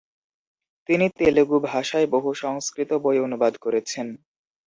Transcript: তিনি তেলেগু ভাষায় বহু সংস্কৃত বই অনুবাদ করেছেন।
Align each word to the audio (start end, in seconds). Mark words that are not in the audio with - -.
তিনি 0.89 1.05
তেলেগু 1.19 1.57
ভাষায় 1.69 2.07
বহু 2.13 2.29
সংস্কৃত 2.43 2.91
বই 3.03 3.17
অনুবাদ 3.19 3.53
করেছেন। 3.57 4.07